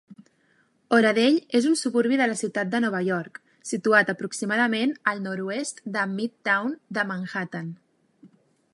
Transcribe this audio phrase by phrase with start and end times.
[0.97, 3.37] Oradell és un suburbi de la ciutat de Nova York,
[3.73, 7.73] situat aproximadament al nord-oest del Midtown de Manhattan.